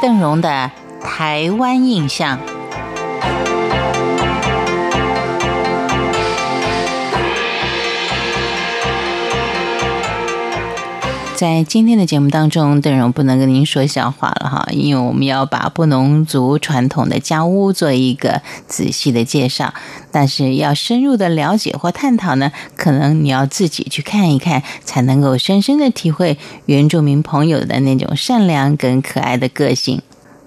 [0.00, 0.70] 邓荣的
[1.00, 2.38] 台湾印象。
[11.38, 19.72] 在今天的节目当中，邓荣不能跟您说笑话了哈，因为我们要把布农族传统的家屋做一个仔细的介绍。
[20.10, 26.36] 但是要深入的了解或探讨呢，可能你要自己去看一看，才能够深深的体会
[26.66, 30.02] 原住民朋友的那种善良跟可爱的个性。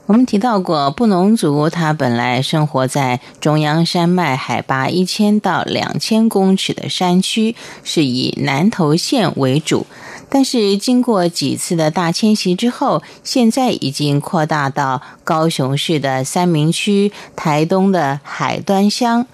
[0.08, 9.88] 我们提到过，布农族它本来生活在中央山脉海拔一千到两千公尺的山区，是以南投县为主。
[10.34, 19.28] 但是经过几次的大迁徙之后，现在已经扩大到高雄市的三明区、台东的海端乡。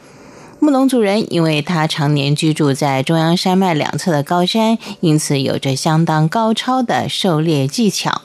[0.60, 8.24] 木农族人因为他常年居住在中央山脉两侧的高山，因此有着相当高超的狩猎技巧。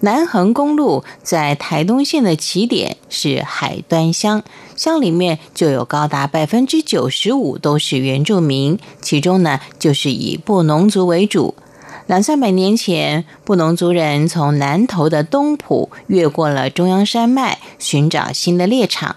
[0.00, 4.42] 南横公路在台东县的起点是海端乡，
[4.74, 11.54] 乡里面就有高达百分之九十五都是原住民，其中呢就是以布农族为主。
[12.06, 19.16] 两三百年前，布农族人从南投的东埔越过了中央山脉，寻找新的猎场。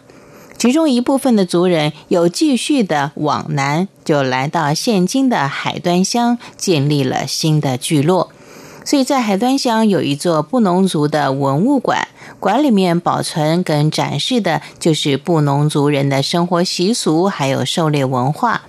[0.57, 8.31] 其中一部分的族人有继续的往南，就来到现今的海端乡，建立了新的聚落。
[8.85, 12.08] 所以在海端乡有一座布农族的文物馆，
[12.39, 18.61] 馆里面保存跟展示的就是布农族人的生活习俗，还有狩猎文化。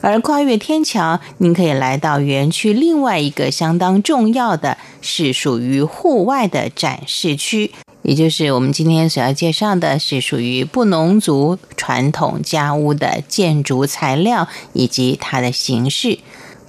[0.00, 16.18] 而跨越天桥，您可以来到园区另外一个相当重要的是属于户外的展示区，也就是我们今天所要介绍的是属于布农族传统家屋的建筑材料以及它的形式。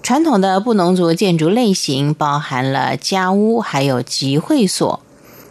[0.01, 5.01] 传统的布农族建筑类型包含了家屋，还有集会所。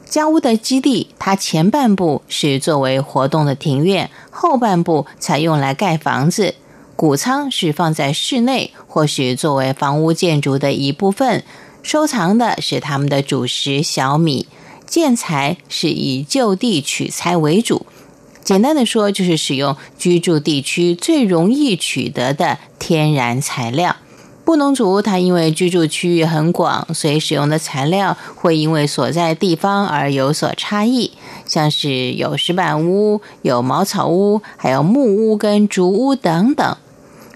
[0.08, 6.54] 家屋的基地，它前半部是作为活动的庭院，后半部才用来盖房子。
[6.98, 11.44] 谷仓是放在室内，或许作为房屋建筑的一部分，
[11.80, 14.48] 收藏的是他们的主食小米。
[14.84, 17.86] 建材是以就地取材为主，
[18.42, 23.94] 简单的说，就是使用居住地区最容易取得的天然材料。
[24.44, 31.12] 布农族它因为居住区域很广，所以使用的材料会因为所在地方而有所差异。
[31.46, 36.76] 像是有石板屋、有茅草屋、还有木屋跟竹屋等等。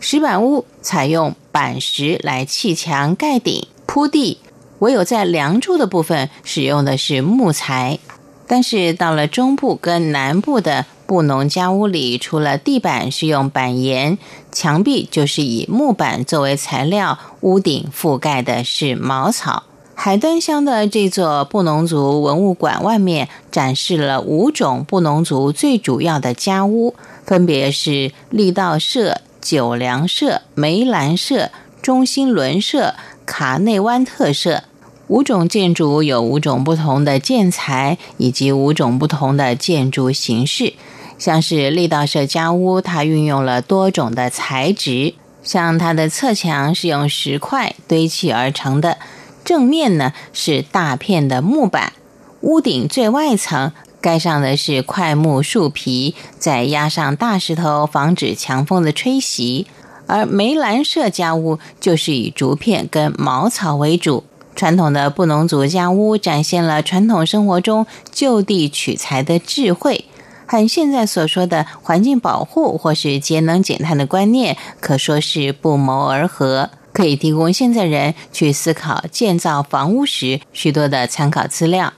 [0.05, 4.39] 石板屋采用板石来砌墙、盖顶、铺地，
[4.81, 8.01] 唯有在梁柱的部分使用的是木材。
[8.49, 14.19] 但是到了中部跟南部的布农家屋里，除了地板是用板岩，
[14.51, 19.63] 墙壁就是以木板作为材料，屋顶覆盖的是茅草。
[19.95, 29.21] 海端乡的这座布农族文物馆外面展示了五种布农族最主要的家屋，分别是力道社。
[29.43, 31.51] 九良社、梅兰社、
[31.83, 32.95] 中心轮社、
[33.27, 34.63] 卡内湾特社
[35.09, 40.75] 五种建筑有五种不同的建材以及五种不同的建筑形式。
[41.19, 48.99] 像是力道社家屋，它运用了多种的材质，像它的侧墙是用石块堆砌而成的，
[49.45, 51.93] 正面呢是大片的木板，
[52.41, 53.73] 屋顶最外层。
[54.03, 59.69] 盖上的是块木树皮，再压上大石头，防止强风的吹袭。
[60.09, 64.25] 而梅兰社家屋就是以竹片跟茅草为主。
[64.57, 70.05] 传统的布农族家屋展现了传统生活中就地取材的智慧，
[70.47, 81.93] 和现在所说的环境保护或是节能减碳的观念可说是不谋而合，可以提供现在人去思考建造房屋时许多的参考资料。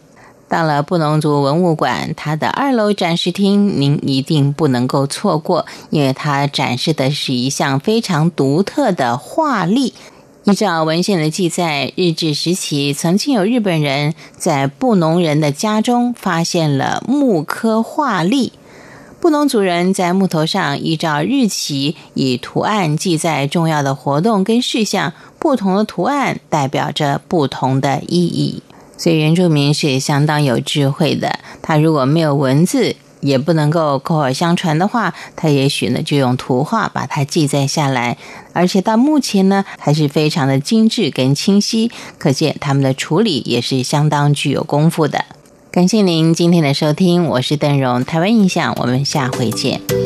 [0.54, 9.94] 到了布农族文物馆，它的二楼展示厅，您一定不能够错过，因为它展示的是一项非常独特的画例。
[10.44, 18.52] 依照文献的记载，日治时期曾经有日本人在布农人的家中发现了木刻画例。
[19.20, 28.62] 布农族人在木头上依照日期以图案记载重要的活动跟事项，不同的图案代表着不同的意义。
[28.96, 31.38] 所以原住民是相当有智慧的。
[31.62, 38.18] 他如果没有文字，也不能够口耳相传的话，他也许呢就用图画把它记载下来。
[38.52, 45.24] 而且到目前呢，还是非常的精致跟清晰，可见他们的处理也是相当具有功夫的。
[45.70, 50.03] 感谢您今天的收听，我是邓荣，台湾印象，我们下回见。